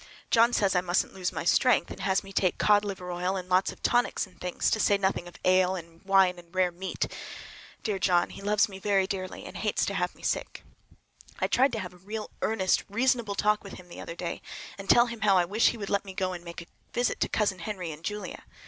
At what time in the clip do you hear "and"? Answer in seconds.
1.91-1.99, 3.35-3.47, 4.25-4.41, 5.75-6.01, 6.39-6.55, 9.45-9.55, 14.75-14.89, 16.33-16.43, 17.91-18.03